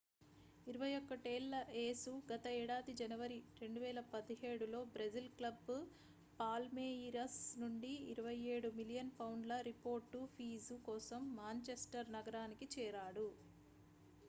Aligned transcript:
21 0.67 1.01
ఏళ్ల 1.31 1.55
యేసు 1.75 2.11
గత 2.29 2.45
ఏడాది 2.53 2.93
జనవరి 3.01 3.35
2017లో 3.57 4.55
బ్రెజిల్ 4.93 5.27
క్లబ్ 5.35 5.69
పాల్మేయిరస్ 6.39 7.37
నుండి 7.61 7.91
27 8.13 8.71
మిలియన్ 8.79 9.11
పౌండ్ల 9.19 9.59
రిపోర్డ్ 9.69 10.07
ఫీజు 10.33 10.77
కోసం 10.87 11.21
మాంచెస్టర్ 11.37 12.09
నగరానికి 12.17 12.67
చేరాడు 12.75 13.27